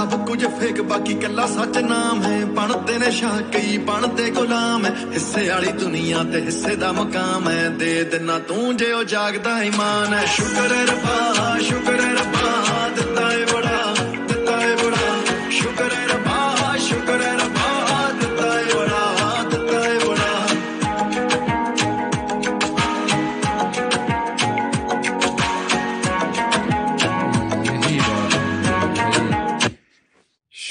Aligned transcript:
ਸਭ 0.00 0.14
ਕੁਝ 0.26 0.44
ਫੇਕ 0.60 0.80
ਬਾਕੀ 0.82 1.14
ਕੱਲਾ 1.14 1.46
ਸੱਚ 1.46 1.78
ਨਾਮ 1.78 2.22
ਹੈ 2.22 2.44
ਬਣਦੇ 2.56 2.98
ਨੇ 2.98 3.10
ਸ਼ਾਹ 3.10 3.40
ਕਈ 3.52 3.76
ਬਣਦੇ 3.86 4.30
ਗੁਲਾਮ 4.30 4.84
ਹੈ 4.84 4.94
ਹਿੱਸੇ 5.12 5.48
ਵਾਲੀ 5.48 5.72
ਦੁਨੀਆ 5.74 6.22
ਤੇ 6.32 6.40
ਹਿੱਸੇ 6.40 6.76
ਦਾ 6.76 6.92
ਮਕਾਮ 6.92 7.48
ਹੈ 7.48 7.68
ਦੇ 7.78 8.02
ਦੇਣਾ 8.04 8.38
ਤੂੰ 8.48 8.76
ਜੇ 8.76 8.92
ਉਹ 8.92 9.04
ਜਾਗਦਾ 9.04 9.58
ਇਮਾਨ 9.62 10.14
ਹੈ 10.14 10.24
ਸ਼ੁਕਰ 10.26 10.72
ਹੈ 10.72 10.84
ਰੱਬਾ 10.84 11.58
ਸ਼ੁਕਰ 11.60 12.00
ਹੈ 12.00 12.12
ਰੱਬਾ 12.12 12.39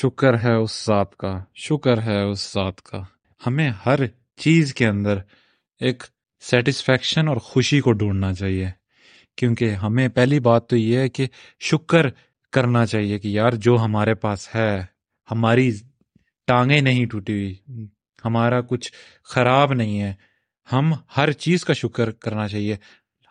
شکر 0.02 0.40
ہے 0.42 0.54
اس 0.54 0.84
ذات 0.86 1.16
کا، 1.16 1.44
شکر 1.54 2.02
ہے 2.02 2.22
اس 2.22 2.52
ذات 2.52 2.82
کا۔ 2.82 3.02
ہمیں 3.46 3.70
ہر 3.86 4.00
چیز 4.36 4.74
کے 4.74 4.86
اندر 4.86 5.18
ایک 5.80 6.02
سیٹسفیکشن 6.40 7.28
اور 7.28 7.36
خوشی 7.36 7.80
کو 7.80 7.92
ڈھونڈنا 7.92 8.34
چاہیے۔ 8.34 8.68
کیونکہ 9.36 9.70
ہمیں 9.70 10.08
پہلی 10.08 10.40
بات 10.40 10.68
تو 10.68 10.76
یہ 10.76 10.98
ہے 10.98 11.08
کہ 11.08 11.26
شکر 11.60 12.06
کرنا 12.52 12.86
چاہیے 12.86 13.18
کہ 13.18 13.28
یار 13.28 13.52
جو 13.52 13.78
ہمارے 13.78 14.14
پاس 14.14 14.54
ہے، 14.54 14.84
ہماری 15.30 15.72
ٹانگیں 16.46 16.80
نہیں 16.80 17.06
ٹوٹی 17.06 17.32
ہوئی، 17.32 17.86
ہمارا 18.24 18.60
کچھ 18.60 18.92
خراب 19.24 19.72
نہیں 19.72 20.00
ہے۔ 20.00 20.14
ہم 20.72 20.92
ہر 21.16 21.32
چیز 21.32 21.64
کا 21.64 21.72
شکر 21.72 22.10
کرنا 22.10 22.48
چاہیے۔ 22.48 22.76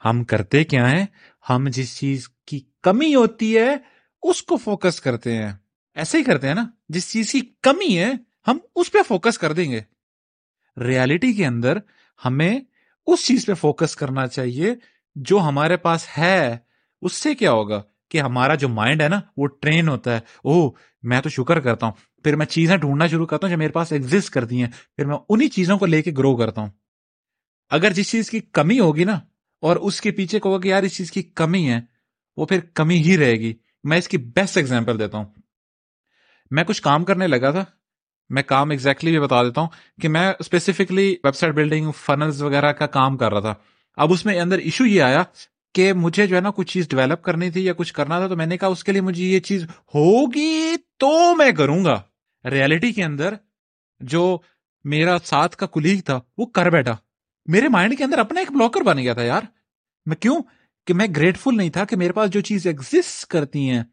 ہم 0.05 0.23
کرتے 0.23 0.63
کیا 0.63 0.91
ہیں؟ 0.91 1.05
ہم 1.49 1.67
جس 1.71 1.97
چیز 1.97 2.29
کی 2.29 2.59
کمی 2.81 3.15
ہوتی 3.15 3.57
ہے، 3.57 3.77
اس 4.23 4.43
کو 4.43 4.57
فوکس 4.57 5.01
کرتے 5.01 5.35
ہیں۔ 5.35 5.51
ایسے 5.99 6.17
ہی 6.17 6.23
کرتے 6.23 6.47
ہیں 6.47 6.55
نا، 6.55 6.69
جس 6.89 7.11
چیز 7.11 7.31
کی 7.31 7.41
کمی 7.61 7.99
ہے، 7.99 8.11
ہم 8.47 8.57
اس 8.75 8.91
پہ 8.91 8.97
فوکس 9.07 9.37
کر 9.37 9.53
دیں 9.53 9.71
گے۔ 9.71 9.81
ریالٹی 10.81 11.33
کے 11.33 11.45
اندر 11.45 11.77
ہمیں 12.25 12.59
اس 13.07 13.25
چیز 13.25 13.45
پہ 13.45 13.53
فوکس 13.53 13.95
کرنا 13.95 14.27
چاہیے 14.27 14.75
جو 15.15 15.39
ہمارے 15.39 15.77
پاس 15.77 16.07
ہے۔ 16.17 16.57
اس 17.01 17.13
سے 17.13 17.35
کیا 17.35 17.51
ہوگا 17.51 17.81
کہ 18.09 18.21
ہمارا 18.21 18.55
جو 18.55 18.69
مائنڈ 18.69 19.01
ہے 19.01 19.09
نا، 19.09 19.21
وہ 19.37 19.47
ٹرین 19.47 19.89
ہوتا 19.89 20.13
ہے۔ 20.13 20.19
او 20.43 20.69
میں 21.03 21.21
تو 21.21 21.29
شکر 21.29 21.59
کرتا 21.59 21.85
ہوں۔ 21.85 21.93
پھر 22.23 22.35
میں 22.35 22.45
چیزیں 22.45 22.77
ڈھونڈنا 22.77 23.07
شروع 23.07 23.25
کرتا 23.25 23.47
ہوں 23.47 23.51
جو 23.51 23.57
میرے 23.57 23.71
پاس 23.71 23.91
ایگزٹ 23.91 24.29
کرتی 24.29 24.63
ہیں۔ 24.63 24.69
پھر 24.95 25.05
میں 25.05 25.17
انہی 25.29 25.47
چیزوں 25.47 25.77
کو 25.77 25.85
لے 25.85 26.01
کے 26.01 26.11
گرو 26.17 26.37
کرتا 26.37 26.61
ہوں۔ 26.61 26.69
اگر 27.69 27.93
جس 27.93 28.11
چیز 28.11 28.29
کی 28.29 28.39
کمی 28.39 28.79
ہوگی 28.79 29.03
نا، 29.03 29.19
اور 29.61 29.75
اس 29.75 30.01
کے 30.01 30.11
پیچھے 30.11 30.39
کہ 30.39 30.67
یار 30.67 30.83
اس 30.83 30.97
چیز 30.97 31.11
کی 31.11 31.23
کمی 31.23 31.71
ہے، 31.71 31.79
وہ 32.37 32.45
پھر 32.45 32.59
کمی 32.59 33.03
ہی 33.03 33.17
رہے 33.17 33.33
گی۔ 33.33 33.53
میں 33.83 33.97
اس 33.97 34.07
کی 34.07 34.17
بیسٹ 34.17 34.57
ایگزامپل 34.57 34.99
دیتا 34.99 35.17
ہوں۔ 35.17 35.25
میں 36.51 36.63
کچھ 36.63 36.81
کام 36.81 37.05
کرنے 37.05 37.27
لگا 37.27 37.51
تھا۔ 37.51 37.65
میں 38.29 38.43
کام 38.43 38.69
ایگزیکٹلی 38.69 39.11
exactly 39.11 39.29
بھی 39.29 39.35
بتا 39.35 39.47
دیتا 39.47 39.61
ہوں 39.61 39.67
کہ 40.01 40.09
میں 40.09 40.33
specifically 40.39 41.15
web 41.23 41.35
site 41.35 41.53
building 41.53 41.91
funnels 41.91 42.41
وغیرہ 42.41 42.71
کا 42.71 42.87
کام 42.87 43.17
کر 43.17 43.31
رہا 43.31 43.39
تھا۔ 43.39 43.53
اب 43.97 44.11
اس 44.11 44.25
میں 44.25 44.39
اندر 44.39 44.57
ایشو 44.57 44.85
یہ 44.85 45.01
آیا 45.01 45.23
کہ 45.73 45.93
مجھے 45.93 46.27
جو 46.27 46.35
ہے 46.35 46.41
نا 46.41 46.51
کچھ 46.51 46.73
چیز 46.73 46.89
ڈیولپ 46.89 47.21
کرنی 47.21 47.51
تھی 47.51 47.65
یا 47.65 47.73
کچھ 47.73 47.93
کرنا 47.93 48.19
تھا 48.19 48.27
تو 48.27 48.35
میں 48.35 48.45
نے 48.45 48.57
کہا 48.57 48.67
اس 48.67 48.83
کے 48.83 48.91
لیے 48.91 49.01
مجھے 49.01 49.23
یہ 49.23 49.39
چیز 49.39 49.63
ہوگی 49.95 50.75
تو 50.97 51.35
میں 51.35 51.51
کروں 51.51 51.85
گا۔ 51.85 52.01
ریالٹی 52.49 52.91
کے 52.91 53.03
اندر 53.03 53.33
جو 53.99 54.37
میرا 54.83 55.17
ساتھ 55.23 55.55
کا 55.55 55.65
کلیگ 55.65 56.01
تھا، 56.01 56.19
وہ 56.37 56.45
کر 56.45 56.69
بیٹھا۔ 56.69 56.97
میرے 57.45 57.67
مائنڈ 57.67 57.97
کے 57.97 58.03
اندر 58.03 58.19
اپنا 58.19 58.39
ایک 58.39 58.51
بلاکر 58.51 58.81
بن 58.81 58.97
گیا 58.97 59.13
تھا 59.13 59.21
یار۔ 59.21 59.41
میں 60.05 60.15
کیوں؟ 60.15 60.41
کہ 60.87 60.93
میں 60.93 61.07
گریٹفل 61.15 61.57
نہیں 61.57 61.69
تھا 61.69 61.85
کہ 61.85 61.95
میرے 61.95 62.13
پاس 62.13 62.29
جو 62.29 62.41
چیز 62.41 62.67
ایگزٹ 62.67 63.25
کرتی 63.25 63.69
ہیں۔ 63.69 63.83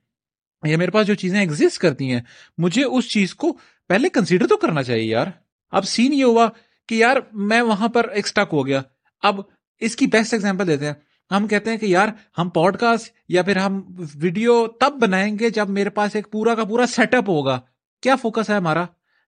یا 0.64 0.76
میرے 0.76 0.90
پاس 0.90 1.06
جو 1.06 1.14
چیزیں 1.14 1.40
ایگزٹ 1.40 1.78
کرتی 1.78 2.12
ہیں، 2.12 2.20
مجھے 2.58 2.84
اس 2.84 3.10
چیز 3.10 3.34
کو 3.34 3.58
پہلے 3.88 4.08
کنسیڈر 4.08 4.46
تو 4.46 4.56
کرنا 4.56 4.82
چاہیے 4.82 5.04
یار۔ 5.04 5.26
اب 5.70 5.84
سین 5.84 6.12
یہ 6.12 6.24
ہوا 6.24 6.48
کہ 6.88 6.94
یار 6.94 7.16
میں 7.32 7.60
وہاں 7.60 7.88
پر 7.88 8.08
ایکسٹک 8.08 8.48
ہو 8.52 8.66
گیا۔ 8.66 8.82
اب 9.22 9.40
اس 9.78 9.96
کی 9.96 10.06
بیسٹ 10.06 10.34
ایگزامپل 10.34 10.66
دیتے 10.66 10.86
ہیں۔ 10.86 10.92
ہم 11.30 11.46
کہتے 11.46 11.70
ہیں 11.70 11.76
کہ 11.76 11.86
یار 11.86 12.08
ہم 12.38 12.48
پوڈ 12.48 12.76
کاسٹ 12.76 13.12
یا 13.28 13.42
پھر 13.42 13.56
ہم 13.56 13.82
ویڈیو 14.14 14.66
تب 14.66 14.92
بنائیں 15.00 15.38
گے 15.38 15.50
جب 15.50 15.68
میرے 15.68 15.90
پاس 15.90 16.16
ایک 16.16 16.30
پورا 16.30 16.54
کا 16.54 16.64
پورا 16.64 16.86
سیٹ 16.86 17.14
اپ 17.14 17.28
ہوگا۔ 17.28 17.60
کیا 18.02 18.16
فوکس 18.16 18.50
ہے 18.50 18.54
ہمارا؟ 18.54 18.84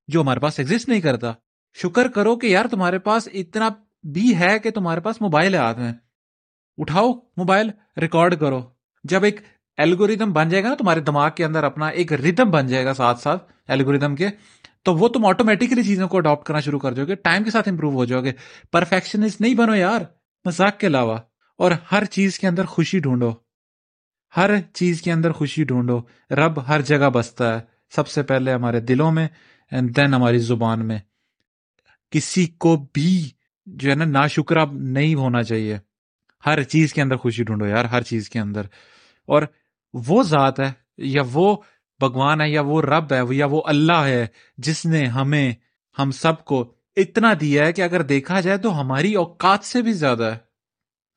جو 0.09 0.21
ہمارے 0.21 0.41
پاس 0.41 0.59
ایگزٹ 0.59 0.89
نہیں 0.89 1.01
کرتا۔ 1.01 1.33
شکر 1.83 2.09
کرو 2.09 2.37
کہ 2.37 2.47
یار 2.47 2.65
تمہارے 2.65 2.99
پاس 2.99 3.29
اتنا 3.35 3.69
بھی 4.03 4.39
ہے 4.39 4.59
کہ 4.59 4.71
تمہارے 4.71 5.01
پاس 5.01 5.21
موبائل 5.21 5.55
ہے 5.55 5.59
ہاتھ 5.59 5.79
میں۔ 5.79 5.93
اٹھاؤ 6.79 7.13
موبائل 7.13 7.71
ریکارڈ 8.01 8.41
کرو۔ 8.41 8.63
جب 9.05 9.25
ایک 9.25 9.41
الگوریدم 9.79 10.33
بن 10.33 10.49
جائے 10.49 10.65
گا 10.65 10.69
نا، 10.69 10.75
تمہارے 10.75 11.01
دماغ 11.01 11.31
کے 11.37 11.45
اندر 11.45 11.65
اپنا 11.65 11.89
ایک 11.89 12.13
ریتم 12.13 12.51
بن 12.51 12.67
جائے 12.67 12.85
گا 12.85 12.95
ساتھ 12.95 13.21
ساتھ 13.21 13.53
الگوریدم 13.69 14.17
کے، 14.17 14.29
تو 14.83 14.95
وہ 14.95 15.09
تم 15.09 15.27
آٹومیٹکلی 15.27 15.83
چیزوں 15.83 16.09
کو 16.09 16.17
اڈاپٹ 16.17 16.47
کرنا 16.47 16.61
شروع 16.61 16.79
کر 16.79 16.93
جاؤ 16.93 17.07
گے 17.07 17.15
ٹائم 17.15 17.45
کے 17.45 17.51
ساتھ 17.51 17.69
امپروو 17.69 17.95
ہو 17.95 18.05
جاؤ 18.05 18.23
گے۔ 18.23 18.33
پرفیکشنسٹ 18.73 19.41
نہیں 19.41 19.55
بنو 19.55 19.75
یار، 19.75 20.01
مذاق 20.45 20.79
کے 20.79 20.87
علاوہ۔ 20.87 21.19
اور 21.59 21.71
ہر 21.93 22.05
چیز 22.05 22.39
کے 22.39 22.49
اندر 22.49 22.65
خوشی 22.65 22.99
ڈھونڈو۔ 22.99 23.33
ہر 24.37 24.51
چیز 24.75 25.03
کے 25.03 25.13
اندر 25.13 25.33
خوشی 25.33 25.65
ڈھونڈو۔ 25.65 26.01
رب 26.31 26.69
ہر 26.69 26.81
جگہ 26.81 27.11
بستا 27.11 27.55
ہے۔ 27.55 27.61
سب 27.91 28.09
سے 28.09 28.23
پہلے 28.23 28.53
ہمارے 28.53 28.81
دلوں 28.81 29.13
میں 29.13 29.29
اینڈ 29.71 29.97
دین 29.97 30.15
ہماری 30.15 30.39
زبان 30.39 30.87
میں۔ 30.87 30.99
کسی 32.11 32.47
کو 32.47 32.87
بھی 32.93 33.31
جو 33.67 33.91
ہے 33.91 33.95
نا 33.95 34.05
نا 34.05 34.27
شکرہ 34.27 34.67
نہیں 34.73 35.15
ہونا 35.15 35.43
چاہیے۔ 35.43 35.79
ہر 36.47 36.63
چیز 36.63 36.95
کے 36.95 37.03
اندر 37.03 37.17
خوشی 37.17 37.45
ڈھونڈو 37.45 37.67
یار، 37.67 37.85
ہر 37.85 38.03
چیز 38.03 38.31
کے 38.31 38.39
اندر۔ 38.39 38.63
اور 39.27 39.43
وہ 39.93 40.23
ذات 40.23 40.61
ہے، 40.61 40.73
یا 40.99 41.23
وہ 41.33 41.57
بھگوان 42.01 42.41
ہے، 42.41 42.51
یا 42.51 42.61
وہ 42.61 42.83
رب 42.83 43.13
ہے، 43.13 43.21
یا 43.31 43.47
وہ 43.47 43.63
اللہ 43.67 44.05
ہے، 44.05 44.27
جس 44.59 44.87
نے 44.87 45.05
ہمیں، 45.07 45.53
ہم 45.99 46.11
سب 46.11 46.45
کو 46.45 46.73
اتنا 46.97 47.33
دیا 47.41 47.67
ہے 47.67 47.73
کہ 47.73 47.83
اگر 47.83 48.03
دیکھا 48.03 48.41
جائے 48.41 48.59
تو 48.59 48.81
ہماری 48.81 49.15
اوقات 49.15 49.65
سے 49.65 49.83
بھی 49.83 49.93
زیادہ 49.93 50.25
ہے۔ 50.25 50.39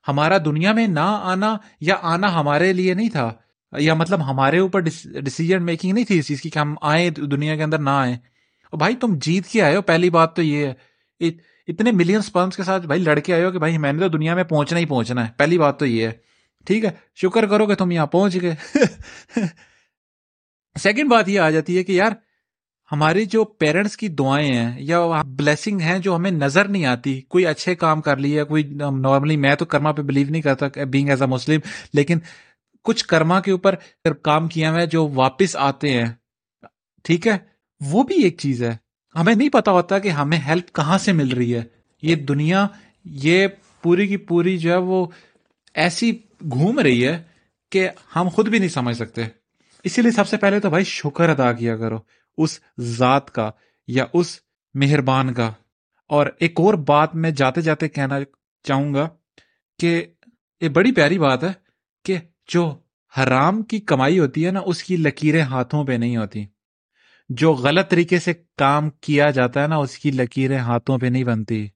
ہمارا 0.07 0.37
دنیا 0.45 0.73
میں 0.73 0.87
نہ 0.87 1.21
آنا 1.23 1.57
یا 1.81 1.95
آنا 2.01 2.39
ہمارے 2.39 2.73
لیے 2.73 2.93
نہیں 2.93 3.09
تھا، 3.09 3.33
یا 3.77 3.93
مطلب 3.93 4.29
ہمارے 4.29 4.59
اوپر 4.59 4.79
ڈسیزن 5.23 5.63
میکنگ 5.63 5.91
نہیں 5.91 6.05
تھی 6.05 6.19
اس 6.19 6.27
چیز 6.27 6.41
کی 6.41 6.49
کہ 6.49 6.59
ہم 6.59 6.75
آئیں 6.81 7.09
دنیا 7.09 7.55
کے 7.55 7.63
اندر 7.63 7.77
نہ 7.77 7.89
آئیں۔ 7.89 8.15
اور 8.15 8.77
بھائی 8.77 8.95
تم 8.95 9.13
جیت 9.21 9.45
کے 9.45 9.61
آئے 9.61 9.75
ہو، 9.75 9.81
پہلی 9.81 10.09
بات 10.09 10.35
تو 10.35 10.41
یہ 10.41 10.67
ہے۔ 10.67 10.73
اتنے 11.67 11.91
ملین 11.91 12.19
پمپس 12.33 12.57
کے 12.57 12.63
ساتھ 12.63 12.85
بھائی 12.85 13.03
لڑکے 13.03 13.33
آئے 13.33 13.45
ہو 13.45 13.51
کہ 13.51 13.59
بھائی 13.59 13.77
میں 13.77 13.93
نے 13.93 13.99
تو 13.99 14.07
دنیا 14.07 14.35
میں 14.35 14.43
پہنچنا 14.43 14.79
ہی 14.79 14.85
پہنچنا 14.85 15.27
ہے۔ 15.27 15.31
پہلی 15.37 15.57
بات 15.57 15.79
تو 15.79 15.85
یہ 15.85 16.07
ہے۔ 16.07 16.30
ٹھیک 16.65 16.85
ہے، 16.85 16.91
شکر 17.15 17.45
کرو 17.45 17.65
کہ 17.65 17.75
تم 17.75 17.91
یہاں 17.91 18.05
پہنچ 18.05 18.37
گئے۔ 18.41 18.55
سیکنڈ 20.75 21.09
بات 21.09 21.29
یہ 21.29 21.39
آ 21.39 21.49
جاتی 21.49 21.77
ہے 21.77 21.83
کہ 21.83 21.91
یار، 21.91 22.11
ہماری 22.91 23.25
جو 23.25 23.43
پیرنٹس 23.43 23.97
کی 23.97 24.07
دعائیں 24.07 24.53
ہیں 24.53 24.75
یا 24.79 24.99
بلیسنگ 25.25 25.81
ہیں 25.81 25.97
جو 25.99 26.15
ہمیں 26.15 26.31
نظر 26.31 26.67
نہیں 26.67 26.85
آتی، 26.85 27.21
کوئی 27.21 27.45
اچھے 27.45 27.75
کام 27.75 28.01
کر 28.01 28.17
لی 28.17 28.37
ہے 28.39 28.43
کوئی 28.43 28.63
نارملی 28.63 29.37
میں 29.37 29.55
تو 29.55 29.65
کرما 29.65 29.91
پہ 29.91 30.01
بلیو 30.01 30.27
نہیں 30.29 30.41
کرتا 30.41 30.83
بینگ 30.89 31.09
ایز 31.09 31.21
اے 31.21 31.27
مسلم 31.27 31.59
لیکن 31.93 32.19
کچھ 32.83 33.05
کرما 33.05 33.39
کے 33.39 33.51
اوپر 33.51 33.75
کام 34.21 34.47
کیا 34.47 34.71
ہوا 34.71 34.81
ہے 34.81 34.85
جو 34.85 35.07
واپس 35.13 35.55
آتے 35.55 35.91
ہیں، 35.91 36.05
ٹھیک 37.03 37.27
ہے، 37.27 37.37
وہ 37.81 38.03
بھی 38.03 38.23
ایک 38.23 38.37
چیز 38.39 38.63
ہے۔ 38.63 38.75
ہمیں 39.15 39.35
نہیں 39.35 39.49
پتا 39.49 39.71
ہوتا 39.71 39.99
کہ 39.99 40.09
ہمیں 40.09 40.37
ہیلپ 40.37 40.73
کہاں 40.75 40.97
سے 40.97 41.11
مل 41.11 41.29
رہی 41.29 41.55
ہے۔ 41.55 41.63
یہ 42.01 42.15
دنیا، 42.15 42.67
یہ 43.05 43.47
پوری 43.81 44.07
کی 44.07 44.17
پوری 44.17 44.57
جو 44.57 44.71
ہے 44.71 44.77
وہ 44.77 45.05
ایسی 45.73 46.11
گھوم 46.41 46.79
رہی 46.79 47.07
ہے 47.07 47.23
کہ 47.71 47.89
ہم 48.15 48.27
خود 48.33 48.47
بھی 48.47 48.59
نہیں 48.59 48.69
سمجھ 48.69 48.95
سکتے۔ 48.95 49.23
اسی 49.83 50.01
لیے 50.01 50.11
سب 50.11 50.27
سے 50.27 50.37
پہلے 50.37 50.59
تو 50.59 50.69
بھائی 50.69 50.83
شکر 50.83 51.29
ادا 51.29 51.53
کیا 51.53 51.77
کرو 51.77 51.99
اس 52.37 52.59
ذات 52.79 53.31
کا 53.31 53.51
یا 53.87 54.05
اس 54.13 54.39
مہربان 54.73 55.33
کا۔ 55.33 55.51
اور 56.07 56.27
ایک 56.39 56.53
اور 56.57 56.73
بات 56.73 57.15
میں 57.15 57.31
جاتے 57.31 57.61
جاتے 57.61 57.87
کہنا 57.87 58.15
چاہوں 58.63 58.93
گا 58.93 59.09
کہ 59.79 60.05
یہ 60.61 60.69
بڑی 60.69 60.91
پیاری 60.91 61.19
بات 61.19 61.43
ہے 61.43 61.51
کہ 62.05 62.17
جو 62.47 62.75
حرام 63.17 63.63
کی 63.63 63.79
کمائی 63.79 64.19
ہوتی 64.19 64.45
ہے 64.45 64.51
نا، 64.51 64.59
اس 64.65 64.83
کی 64.83 64.97
لکیریں 64.97 65.41
ہاتھوں 65.41 65.83
پہ 65.83 65.91
نہیں 65.91 66.17
ہوتی۔ 66.17 66.45
جو 67.29 67.53
غلط 67.53 67.89
طریقے 67.89 68.19
سے 68.19 68.33
کام 68.57 68.89
کیا 68.89 69.29
جاتا 69.29 69.63
ہے 69.63 69.67
نا، 69.67 69.75
اس 69.75 69.97
کی 69.97 70.11
لکیریں 70.11 70.57
ہاتھوں 70.57 70.97
پہ 70.97 71.05
نہیں 71.05 71.23
بنتی۔ 71.23 71.67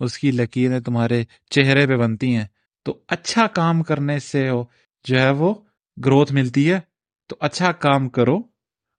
اس 0.00 0.18
کی 0.18 0.30
لکیریں 0.30 0.80
تمہارے 0.80 1.24
چہرے 1.50 1.86
پہ 1.86 1.96
بنتی 1.96 2.36
ہیں۔ 2.36 2.46
تو 2.84 2.98
اچھا 3.08 3.46
کام 3.46 3.82
کرنے 3.82 4.18
سے 4.18 4.50
جو 5.04 5.20
ہے 5.20 5.30
وہ 5.30 5.54
گروتھ 6.04 6.32
ملتی 6.32 6.72
ہے، 6.72 6.80
تو 7.28 7.36
اچھا 7.40 7.72
کام 7.72 8.08
کرو 8.08 8.38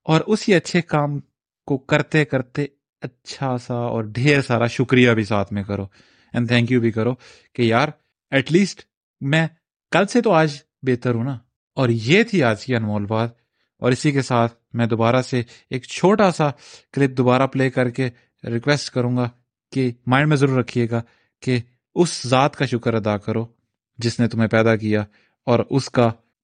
اور 0.04 0.20
اسی 0.26 0.54
اچھے 0.54 0.82
کام 0.82 1.18
کو 1.66 1.78
کرتے 1.78 2.24
کرتے 2.24 2.66
اچھا 3.00 3.58
سا 3.58 3.74
اور 3.74 4.04
ڈھیر 4.04 4.42
سارا 4.42 4.66
شکریہ 4.66 5.10
بھی 5.10 5.24
ساتھ 5.24 5.52
میں 5.52 5.62
کرو 5.62 5.86
اینڈ 6.32 6.48
تھینک 6.48 6.72
یو 6.72 6.80
بھی 6.80 6.90
کرو 6.90 7.14
کہ 7.54 7.62
یار 7.62 7.88
ایٹ 8.30 8.52
لیسٹ 8.52 8.82
میں 9.20 9.46
کل 9.90 10.06
سے 10.06 10.20
تو 10.22 10.32
آج 10.32 10.56
بہتر 10.82 11.14
ہوں 11.14 11.24
نا۔ 11.24 11.38
اور 11.74 11.88
یہ 11.88 12.22
تھی 12.22 12.42
آج 12.42 12.66
کی 12.66 12.76
انمول 12.76 13.06
بات۔ 13.06 13.30
اور 13.78 13.92
اسی 13.92 14.12
کے 14.12 14.22
ساتھ 14.22 14.54
میں 14.72 14.86
دوبارہ 14.86 15.22
سے 15.22 15.42
ایک 15.70 15.84
چھوٹا 15.84 16.30
سا 16.30 16.50
کلپ 16.92 17.16
دوبارہ 17.16 17.46
پلے 17.46 17.70
کر 17.70 17.90
کے 17.90 18.10
ریکویسٹ 18.44 18.90
کروں 18.90 19.16
گا 19.16 19.28
کہ 19.72 19.92
مائنڈ 20.06 20.28
میں 20.28 20.36
ضرور 20.36 20.58
رکھیے 20.58 20.86
گا 20.90 21.02
کہ 21.40 21.58
اس 21.94 22.26
ذات 22.26 22.56
کا 22.56 22.66
شکر 22.66 22.94
ادا 22.94 23.16
کرو۔ 23.16 23.55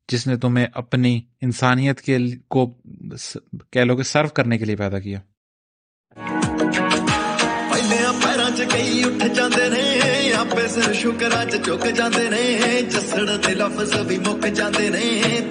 جس 0.10 0.26
نے 0.28 0.36
تمہیں 0.38 0.66
اپنی 0.74 1.20
انسانیت 1.42 2.02
کے 2.02 2.18
کو 2.48 2.66
کہہ 3.72 3.82
لو 3.82 3.96
کہ 3.98 4.04
سرو 4.04 4.28
کرنے 4.36 4.58
کے 4.58 4.66
لیے 4.66 4.76
پیدا 4.76 5.00
کیا 5.00 5.20
ਪਹਿਲਿਆਂ 7.72 8.14
ਪੈਰਾਂ 8.14 8.50
'ਚ 8.52 8.64
ਕਈ 8.64 9.04
ਉੱਠ 9.04 9.24
ਜਾਂਦੇ 9.26 9.70
ਨੇ 9.70 9.84
ਆਪੇ 10.34 10.68
ਸਿਰ 10.68 10.94
ਸ਼ੁਕਰਾਂ 10.94 11.46
'ਚ 11.46 11.58
ਝੁਕ 11.66 11.86
ਜਾਂਦੇ 11.88 12.30
ਨੇ 12.30 12.82
ਜੱਸੜ 12.84 13.30
ਦੇ 13.38 13.54
ਲਫ਼ਜ਼ 13.56 13.96
ਵੀ 14.08 14.18
ਮੁੱਕ 14.18 14.48
ਜਾਂਦੇ 14.48 14.90
ਨੇ 14.90 15.02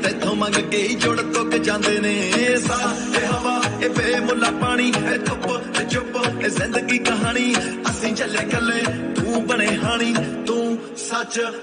ਤੇਥੋਂ 0.02 0.34
ਮੰਗ 0.34 0.56
ਕੇ 0.70 0.82
ਹੀ 0.82 0.94
ਜੁੜ 0.94 1.16
ਤੁੱਕ 1.20 1.56
ਜਾਂਦੇ 1.58 1.98
ਨੇ 2.00 2.14
ਸਾ 2.58 2.78
ਇਹ 3.14 3.26
ਹਵਾ 3.26 3.60
ਇਹ 3.82 3.88
ਬੇਮੁੱਲਾ 3.90 4.50
ਪਾਣੀ 4.60 4.88
ਇਹ 4.88 5.18
ਧੁੱਪ 5.18 5.46
ਇਹ 5.80 5.86
ਚੁੱਪ 5.86 6.16
ਇਹ 6.42 6.48
ਜ਼ਿੰਦਗੀ 6.48 6.98
ਕਹਾਣੀ 6.98 7.54
ਅਸੀਂ 7.90 8.14
ਚੱਲੇ 8.14 8.44
ਕੱਲੇ 8.50 8.82
ਤੂੰ 9.16 9.19
ਬਣੇ 9.19 9.19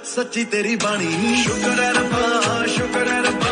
سچی 0.05 0.45
تیری 0.45 0.77
بانی۔ 0.77 1.43
شکر 1.45 1.83
ہے 1.83 1.91
ربا 1.91 2.67
شکر 2.67 3.07
ہے 3.07 3.21
ربا۔ 3.21 3.48